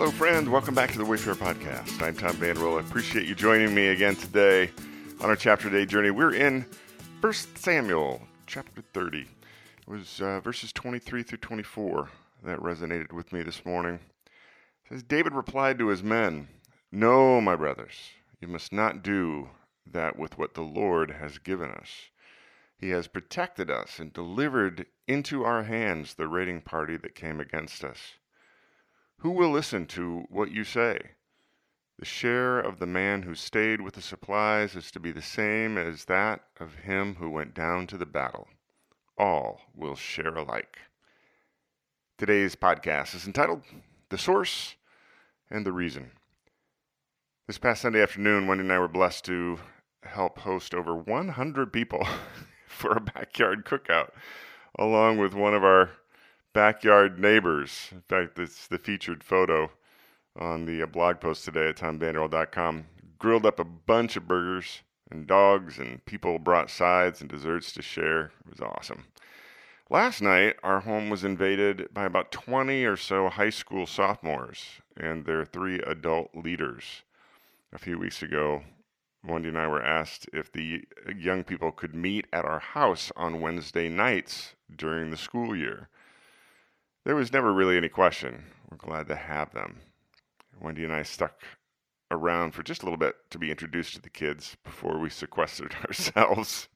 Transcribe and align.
Hello, 0.00 0.10
friend. 0.12 0.50
Welcome 0.50 0.74
back 0.74 0.90
to 0.92 0.96
the 0.96 1.04
Wayfarer 1.04 1.34
Podcast. 1.34 2.00
I'm 2.00 2.16
Tom 2.16 2.34
Vanderwell. 2.36 2.82
I 2.82 2.88
appreciate 2.88 3.28
you 3.28 3.34
joining 3.34 3.74
me 3.74 3.88
again 3.88 4.16
today 4.16 4.70
on 5.20 5.28
our 5.28 5.36
chapter 5.36 5.68
day 5.68 5.84
journey. 5.84 6.10
We're 6.10 6.32
in 6.32 6.64
1 7.20 7.32
Samuel, 7.54 8.22
chapter 8.46 8.80
30. 8.94 9.18
It 9.18 9.26
was 9.86 10.22
uh, 10.22 10.40
verses 10.40 10.72
23 10.72 11.22
through 11.22 11.36
24 11.36 12.08
that 12.44 12.58
resonated 12.60 13.12
with 13.12 13.30
me 13.30 13.42
this 13.42 13.66
morning. 13.66 13.96
It 14.86 14.88
says, 14.88 15.02
David 15.02 15.34
replied 15.34 15.78
to 15.80 15.88
his 15.88 16.02
men, 16.02 16.48
No, 16.90 17.38
my 17.42 17.54
brothers, 17.54 17.92
you 18.40 18.48
must 18.48 18.72
not 18.72 19.02
do 19.02 19.50
that 19.84 20.18
with 20.18 20.38
what 20.38 20.54
the 20.54 20.62
Lord 20.62 21.10
has 21.10 21.36
given 21.36 21.70
us. 21.70 21.90
He 22.78 22.88
has 22.88 23.06
protected 23.06 23.70
us 23.70 23.98
and 23.98 24.14
delivered 24.14 24.86
into 25.06 25.44
our 25.44 25.64
hands 25.64 26.14
the 26.14 26.26
raiding 26.26 26.62
party 26.62 26.96
that 26.96 27.14
came 27.14 27.38
against 27.38 27.84
us. 27.84 28.14
Who 29.20 29.32
will 29.32 29.50
listen 29.50 29.84
to 29.88 30.24
what 30.30 30.50
you 30.50 30.64
say? 30.64 30.98
The 31.98 32.06
share 32.06 32.58
of 32.58 32.78
the 32.78 32.86
man 32.86 33.20
who 33.22 33.34
stayed 33.34 33.82
with 33.82 33.92
the 33.92 34.00
supplies 34.00 34.74
is 34.74 34.90
to 34.92 34.98
be 34.98 35.12
the 35.12 35.20
same 35.20 35.76
as 35.76 36.06
that 36.06 36.40
of 36.58 36.74
him 36.76 37.16
who 37.16 37.28
went 37.28 37.52
down 37.52 37.86
to 37.88 37.98
the 37.98 38.06
battle. 38.06 38.48
All 39.18 39.60
will 39.74 39.94
share 39.94 40.34
alike. 40.34 40.78
Today's 42.16 42.56
podcast 42.56 43.14
is 43.14 43.26
entitled 43.26 43.62
The 44.08 44.16
Source 44.16 44.76
and 45.50 45.66
the 45.66 45.72
Reason. 45.72 46.12
This 47.46 47.58
past 47.58 47.82
Sunday 47.82 48.00
afternoon, 48.02 48.46
Wendy 48.46 48.62
and 48.62 48.72
I 48.72 48.78
were 48.78 48.88
blessed 48.88 49.26
to 49.26 49.60
help 50.02 50.38
host 50.38 50.74
over 50.74 50.94
100 50.94 51.70
people 51.74 52.08
for 52.66 52.92
a 52.92 53.00
backyard 53.00 53.66
cookout, 53.66 54.12
along 54.78 55.18
with 55.18 55.34
one 55.34 55.52
of 55.52 55.62
our 55.62 55.90
backyard 56.52 57.18
neighbors. 57.18 57.88
In 57.92 58.02
fact, 58.02 58.38
it's 58.38 58.66
the 58.66 58.78
featured 58.78 59.22
photo 59.22 59.70
on 60.38 60.66
the 60.66 60.82
uh, 60.82 60.86
blog 60.86 61.20
post 61.20 61.44
today 61.44 61.68
at 61.68 61.76
tomvanderwell.com. 61.76 62.86
Grilled 63.18 63.46
up 63.46 63.60
a 63.60 63.64
bunch 63.64 64.16
of 64.16 64.26
burgers 64.26 64.80
and 65.10 65.26
dogs, 65.26 65.78
and 65.78 66.04
people 66.06 66.38
brought 66.38 66.70
sides 66.70 67.20
and 67.20 67.28
desserts 67.28 67.72
to 67.72 67.82
share. 67.82 68.32
It 68.46 68.50
was 68.50 68.60
awesome. 68.60 69.04
Last 69.90 70.22
night, 70.22 70.56
our 70.62 70.80
home 70.80 71.10
was 71.10 71.24
invaded 71.24 71.88
by 71.92 72.04
about 72.04 72.30
20 72.30 72.84
or 72.84 72.96
so 72.96 73.28
high 73.28 73.50
school 73.50 73.86
sophomores 73.86 74.64
and 74.96 75.24
their 75.24 75.44
three 75.44 75.80
adult 75.80 76.30
leaders. 76.34 77.02
A 77.72 77.78
few 77.78 77.98
weeks 77.98 78.22
ago, 78.22 78.62
Wendy 79.24 79.48
and 79.48 79.58
I 79.58 79.66
were 79.66 79.82
asked 79.82 80.28
if 80.32 80.50
the 80.52 80.84
young 81.16 81.42
people 81.42 81.72
could 81.72 81.94
meet 81.94 82.26
at 82.32 82.44
our 82.44 82.60
house 82.60 83.10
on 83.16 83.40
Wednesday 83.40 83.88
nights 83.88 84.54
during 84.74 85.10
the 85.10 85.16
school 85.16 85.56
year. 85.56 85.88
There 87.04 87.16
was 87.16 87.32
never 87.32 87.52
really 87.52 87.78
any 87.78 87.88
question. 87.88 88.44
We're 88.70 88.76
glad 88.76 89.08
to 89.08 89.16
have 89.16 89.52
them. 89.52 89.80
Wendy 90.60 90.84
and 90.84 90.92
I 90.92 91.02
stuck 91.02 91.42
around 92.10 92.52
for 92.52 92.62
just 92.62 92.82
a 92.82 92.84
little 92.84 92.98
bit 92.98 93.16
to 93.30 93.38
be 93.38 93.50
introduced 93.50 93.94
to 93.94 94.02
the 94.02 94.10
kids 94.10 94.58
before 94.64 94.98
we 94.98 95.08
sequestered 95.08 95.74
ourselves 95.86 96.68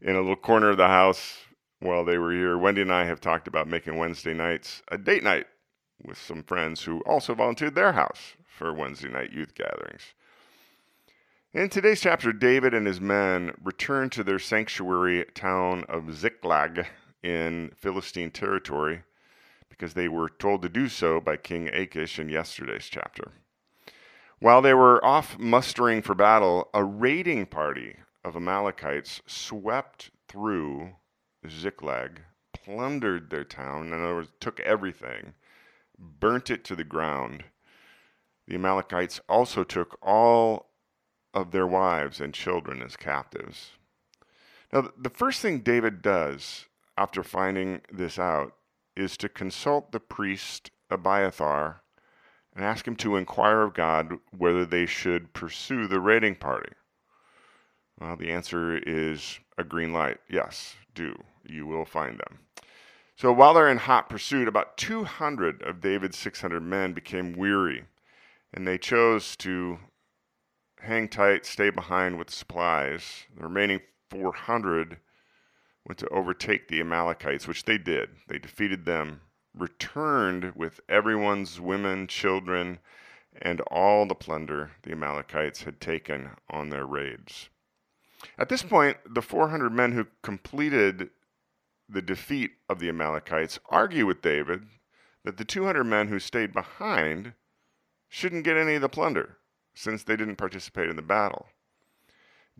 in 0.00 0.16
a 0.16 0.20
little 0.20 0.34
corner 0.34 0.70
of 0.70 0.78
the 0.78 0.88
house 0.88 1.44
while 1.78 2.04
they 2.04 2.18
were 2.18 2.32
here. 2.32 2.58
Wendy 2.58 2.82
and 2.82 2.92
I 2.92 3.04
have 3.04 3.20
talked 3.20 3.46
about 3.46 3.68
making 3.68 3.96
Wednesday 3.96 4.34
nights 4.34 4.82
a 4.88 4.98
date 4.98 5.22
night 5.22 5.46
with 6.04 6.18
some 6.18 6.42
friends 6.42 6.82
who 6.82 7.00
also 7.02 7.32
volunteered 7.32 7.76
their 7.76 7.92
house 7.92 8.34
for 8.44 8.74
Wednesday 8.74 9.10
night 9.10 9.32
youth 9.32 9.54
gatherings. 9.54 10.02
In 11.54 11.68
today's 11.68 12.00
chapter, 12.00 12.32
David 12.32 12.74
and 12.74 12.86
his 12.86 13.00
men 13.00 13.54
return 13.62 14.10
to 14.10 14.24
their 14.24 14.40
sanctuary 14.40 15.24
town 15.34 15.84
of 15.88 16.16
Ziklag 16.16 16.86
in 17.22 17.70
Philistine 17.76 18.32
territory 18.32 19.04
because 19.72 19.94
they 19.94 20.06
were 20.06 20.28
told 20.28 20.60
to 20.60 20.68
do 20.68 20.86
so 20.86 21.18
by 21.18 21.34
King 21.38 21.66
Achish 21.68 22.18
in 22.18 22.28
yesterday's 22.28 22.88
chapter. 22.90 23.32
While 24.38 24.60
they 24.60 24.74
were 24.74 25.02
off 25.02 25.38
mustering 25.38 26.02
for 26.02 26.14
battle, 26.14 26.68
a 26.74 26.84
raiding 26.84 27.46
party 27.46 27.96
of 28.22 28.36
Amalekites 28.36 29.22
swept 29.26 30.10
through 30.28 30.90
Ziklag, 31.48 32.20
plundered 32.52 33.30
their 33.30 33.44
town, 33.44 33.86
in 33.86 33.94
other 33.94 34.16
words, 34.16 34.32
took 34.40 34.60
everything, 34.60 35.32
burnt 35.98 36.50
it 36.50 36.64
to 36.64 36.76
the 36.76 36.84
ground. 36.84 37.44
The 38.46 38.56
Amalekites 38.56 39.20
also 39.26 39.64
took 39.64 39.98
all 40.02 40.68
of 41.32 41.50
their 41.50 41.66
wives 41.66 42.20
and 42.20 42.34
children 42.34 42.82
as 42.82 42.94
captives. 42.94 43.70
Now, 44.70 44.90
the 44.98 45.10
first 45.10 45.40
thing 45.40 45.60
David 45.60 46.02
does 46.02 46.66
after 46.98 47.22
finding 47.22 47.80
this 47.90 48.18
out 48.18 48.54
is 48.96 49.16
to 49.18 49.28
consult 49.28 49.92
the 49.92 50.00
priest 50.00 50.70
Abiathar 50.90 51.82
and 52.54 52.64
ask 52.64 52.86
him 52.86 52.96
to 52.96 53.16
inquire 53.16 53.62
of 53.62 53.74
God 53.74 54.18
whether 54.36 54.64
they 54.64 54.86
should 54.86 55.32
pursue 55.32 55.86
the 55.86 56.00
raiding 56.00 56.36
party. 56.36 56.72
Well, 57.98 58.16
the 58.16 58.30
answer 58.30 58.76
is 58.76 59.38
a 59.56 59.64
green 59.64 59.92
light. 59.92 60.18
Yes, 60.28 60.74
do. 60.94 61.14
You 61.44 61.66
will 61.66 61.84
find 61.84 62.18
them. 62.18 62.40
So 63.16 63.32
while 63.32 63.54
they're 63.54 63.68
in 63.68 63.78
hot 63.78 64.08
pursuit, 64.08 64.48
about 64.48 64.76
200 64.76 65.62
of 65.62 65.80
David's 65.80 66.18
600 66.18 66.60
men 66.60 66.92
became 66.92 67.34
weary, 67.34 67.84
and 68.52 68.66
they 68.66 68.78
chose 68.78 69.36
to 69.36 69.78
hang 70.80 71.08
tight, 71.08 71.46
stay 71.46 71.70
behind 71.70 72.18
with 72.18 72.30
supplies. 72.30 73.26
The 73.36 73.44
remaining 73.44 73.80
400 74.10 74.98
went 75.86 75.98
to 75.98 76.08
overtake 76.08 76.68
the 76.68 76.80
Amalekites, 76.80 77.48
which 77.48 77.64
they 77.64 77.78
did. 77.78 78.10
They 78.28 78.38
defeated 78.38 78.84
them, 78.84 79.20
returned 79.54 80.54
with 80.54 80.80
everyone's 80.88 81.60
women, 81.60 82.06
children, 82.06 82.78
and 83.40 83.60
all 83.62 84.06
the 84.06 84.14
plunder 84.14 84.72
the 84.82 84.92
Amalekites 84.92 85.62
had 85.62 85.80
taken 85.80 86.30
on 86.50 86.68
their 86.68 86.86
raids. 86.86 87.48
At 88.38 88.48
this 88.48 88.62
point, 88.62 88.98
the 89.08 89.22
400 89.22 89.72
men 89.72 89.92
who 89.92 90.06
completed 90.22 91.10
the 91.88 92.02
defeat 92.02 92.52
of 92.68 92.78
the 92.78 92.88
Amalekites 92.88 93.58
argue 93.68 94.06
with 94.06 94.22
David 94.22 94.66
that 95.24 95.36
the 95.36 95.44
200 95.44 95.84
men 95.84 96.08
who 96.08 96.18
stayed 96.18 96.52
behind 96.52 97.34
shouldn't 98.08 98.44
get 98.44 98.56
any 98.56 98.74
of 98.74 98.82
the 98.82 98.88
plunder 98.88 99.38
since 99.74 100.02
they 100.02 100.16
didn't 100.16 100.36
participate 100.36 100.88
in 100.88 100.96
the 100.96 101.02
battle. 101.02 101.46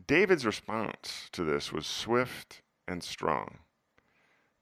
David's 0.06 0.46
response 0.46 1.28
to 1.32 1.44
this 1.44 1.72
was 1.72 1.86
swift 1.86 2.62
and 2.86 3.02
strong. 3.02 3.58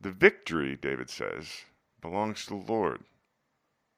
The 0.01 0.13
victory, 0.13 0.77
David 0.77 1.11
says, 1.11 1.65
belongs 2.01 2.47
to 2.47 2.51
the 2.51 2.73
Lord, 2.73 3.05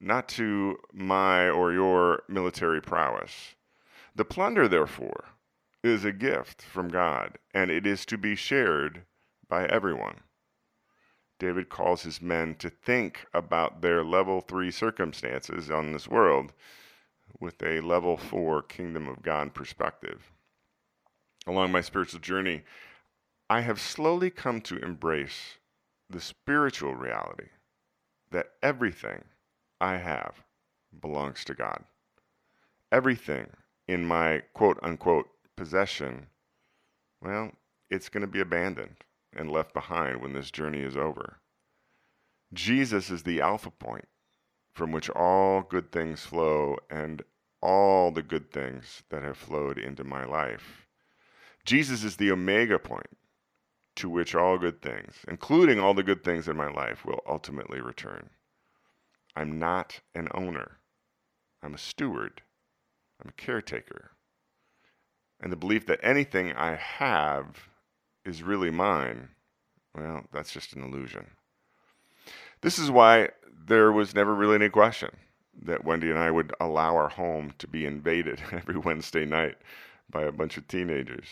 not 0.01 0.27
to 0.29 0.77
my 0.91 1.49
or 1.49 1.71
your 1.71 2.23
military 2.27 2.81
prowess. 2.81 3.55
The 4.15 4.25
plunder, 4.25 4.67
therefore, 4.67 5.25
is 5.83 6.05
a 6.05 6.11
gift 6.11 6.61
from 6.61 6.89
God, 6.89 7.37
and 7.53 7.71
it 7.71 7.87
is 7.87 8.05
to 8.07 8.17
be 8.17 8.35
shared 8.35 9.03
by 9.47 9.65
everyone. 9.65 10.21
David 11.39 11.69
calls 11.69 12.03
his 12.03 12.21
men 12.21 12.55
to 12.55 12.69
think 12.69 13.25
about 13.33 13.81
their 13.81 14.03
level 14.03 14.39
three 14.39 14.71
circumstances 14.71 15.69
on 15.69 15.91
this 15.91 16.07
world 16.07 16.53
with 17.39 17.61
a 17.63 17.81
level 17.81 18.17
four 18.17 18.61
kingdom 18.61 19.07
of 19.07 19.21
God 19.21 19.53
perspective. 19.53 20.31
Along 21.45 21.71
my 21.71 21.81
spiritual 21.81 22.21
journey, 22.21 22.63
I 23.53 23.61
have 23.61 23.79
slowly 23.79 24.31
come 24.31 24.61
to 24.61 24.79
embrace 24.79 25.59
the 26.09 26.19
spiritual 26.19 26.95
reality 26.95 27.49
that 28.31 28.47
everything 28.63 29.25
I 29.79 29.97
have 29.97 30.41
belongs 30.99 31.45
to 31.45 31.53
God. 31.53 31.83
Everything 32.91 33.51
in 33.87 34.07
my 34.07 34.41
quote 34.55 34.79
unquote 34.81 35.27
possession, 35.55 36.25
well, 37.21 37.51
it's 37.91 38.09
going 38.09 38.21
to 38.21 38.27
be 38.27 38.39
abandoned 38.39 38.95
and 39.31 39.51
left 39.51 39.71
behind 39.71 40.19
when 40.19 40.33
this 40.33 40.49
journey 40.49 40.81
is 40.81 40.97
over. 40.97 41.37
Jesus 42.53 43.11
is 43.11 43.21
the 43.21 43.39
alpha 43.39 43.69
point 43.69 44.07
from 44.71 44.91
which 44.91 45.11
all 45.11 45.61
good 45.61 45.91
things 45.91 46.21
flow 46.21 46.79
and 46.89 47.21
all 47.61 48.09
the 48.09 48.23
good 48.23 48.51
things 48.51 49.03
that 49.11 49.21
have 49.21 49.37
flowed 49.37 49.77
into 49.77 50.03
my 50.03 50.25
life. 50.25 50.87
Jesus 51.65 52.03
is 52.03 52.17
the 52.17 52.31
omega 52.31 52.79
point 52.79 53.15
to 53.95 54.09
which 54.09 54.35
all 54.35 54.57
good 54.57 54.81
things, 54.81 55.15
including 55.27 55.79
all 55.79 55.93
the 55.93 56.03
good 56.03 56.23
things 56.23 56.47
in 56.47 56.57
my 56.57 56.69
life, 56.69 57.05
will 57.05 57.21
ultimately 57.27 57.81
return. 57.81 58.29
I'm 59.35 59.59
not 59.59 59.99
an 60.13 60.27
owner, 60.33 60.77
I'm 61.61 61.73
a 61.73 61.79
steward, 61.79 62.41
I'm 63.21 63.29
a 63.29 63.41
caretaker. 63.41 64.11
And 65.39 65.51
the 65.51 65.57
belief 65.57 65.85
that 65.87 65.99
anything 66.03 66.53
I 66.53 66.75
have 66.75 67.67
is 68.25 68.43
really 68.43 68.71
mine, 68.71 69.29
well, 69.95 70.25
that's 70.31 70.51
just 70.51 70.73
an 70.73 70.83
illusion. 70.83 71.27
This 72.61 72.79
is 72.79 72.89
why 72.89 73.29
there 73.67 73.91
was 73.91 74.15
never 74.15 74.33
really 74.33 74.55
any 74.55 74.69
question 74.69 75.09
that 75.61 75.83
Wendy 75.83 76.09
and 76.09 76.17
I 76.17 76.31
would 76.31 76.53
allow 76.59 76.95
our 76.95 77.09
home 77.09 77.53
to 77.59 77.67
be 77.67 77.85
invaded 77.85 78.41
every 78.51 78.77
Wednesday 78.77 79.25
night 79.25 79.57
by 80.09 80.23
a 80.23 80.31
bunch 80.31 80.57
of 80.57 80.67
teenagers. 80.67 81.27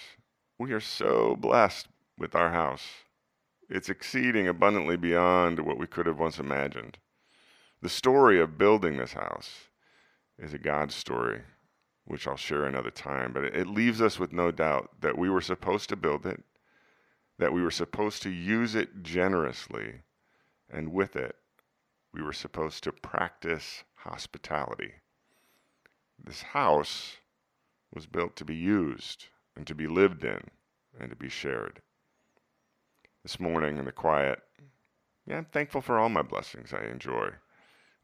We 0.60 0.74
are 0.74 0.80
so 0.80 1.36
blessed 1.36 1.88
with 2.22 2.36
our 2.36 2.52
house. 2.52 2.88
It's 3.68 3.90
exceeding 3.90 4.48
abundantly 4.48 4.96
beyond 4.96 5.60
what 5.60 5.80
we 5.80 5.88
could 5.88 6.06
have 6.06 6.20
once 6.20 6.38
imagined. 6.38 7.00
The 7.82 7.90
story 7.90 8.40
of 8.40 8.60
building 8.60 8.98
this 8.98 9.14
house 9.14 9.70
is 10.38 10.54
a 10.54 10.60
God 10.60 10.92
story, 10.92 11.42
which 12.06 12.28
I'll 12.28 12.38
share 12.38 12.66
another 12.66 12.92
time. 12.92 13.34
But 13.34 13.46
it 13.46 13.66
leaves 13.66 14.02
us 14.02 14.20
with 14.20 14.34
no 14.34 14.52
doubt 14.52 15.02
that 15.02 15.18
we 15.18 15.32
were 15.32 15.42
supposed 15.42 15.90
to 15.90 15.96
build 15.96 16.28
it, 16.28 16.44
that 17.40 17.54
we 17.54 17.64
were 17.64 17.72
supposed 17.72 18.22
to 18.22 18.30
use 18.30 18.76
it 18.76 19.02
generously, 19.02 20.02
and 20.70 20.94
with 20.94 21.16
it, 21.16 21.36
we 22.14 22.22
were 22.22 22.34
supposed 22.34 22.84
to 22.84 22.92
practice 22.92 23.84
hospitality. 23.96 24.94
This 26.24 26.44
house 26.44 27.18
was 27.92 28.06
built 28.06 28.36
to 28.36 28.46
be 28.46 28.56
used 28.56 29.26
and 29.56 29.66
to 29.66 29.74
be 29.74 29.88
lived 29.88 30.24
in 30.24 30.42
and 31.00 31.10
to 31.10 31.16
be 31.16 31.30
shared. 31.30 31.82
This 33.24 33.40
morning 33.40 33.78
in 33.78 33.86
the 33.86 33.92
quiet, 33.92 34.40
yeah, 35.28 35.38
I'm 35.38 35.46
thankful 35.46 35.82
for 35.82 36.00
all 36.00 36.10
my 36.10 36.24
blessings 36.24 36.74
I 36.74 36.86
enjoy, 36.86 37.30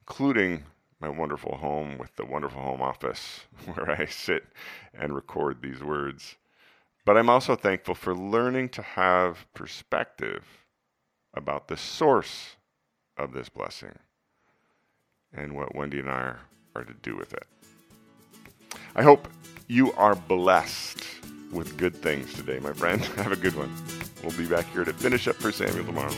including 0.01 0.63
my 0.99 1.09
wonderful 1.09 1.55
home 1.57 1.97
with 1.97 2.15
the 2.15 2.25
wonderful 2.25 2.61
home 2.61 2.81
office 2.81 3.41
where 3.65 3.89
I 3.89 4.05
sit 4.05 4.45
and 4.93 5.15
record 5.15 5.61
these 5.61 5.81
words. 5.81 6.35
But 7.03 7.17
I'm 7.17 7.29
also 7.29 7.55
thankful 7.55 7.95
for 7.95 8.13
learning 8.13 8.69
to 8.69 8.83
have 8.83 9.51
perspective 9.55 10.43
about 11.33 11.67
the 11.67 11.77
source 11.77 12.55
of 13.17 13.33
this 13.33 13.49
blessing 13.49 13.97
and 15.33 15.55
what 15.55 15.75
Wendy 15.75 15.99
and 15.99 16.09
I 16.09 16.35
are 16.75 16.83
to 16.83 16.93
do 17.01 17.15
with 17.15 17.33
it. 17.33 17.47
I 18.95 19.01
hope 19.01 19.27
you 19.67 19.93
are 19.93 20.15
blessed 20.15 21.03
with 21.51 21.77
good 21.77 21.95
things 21.95 22.33
today, 22.33 22.59
my 22.59 22.73
friend. 22.73 23.01
Have 23.17 23.31
a 23.31 23.35
good 23.35 23.55
one. 23.55 23.73
We'll 24.23 24.37
be 24.37 24.47
back 24.47 24.65
here 24.73 24.83
to 24.83 24.93
finish 24.93 25.27
up 25.27 25.35
for 25.35 25.51
Samuel 25.51 25.85
tomorrow. 25.85 26.13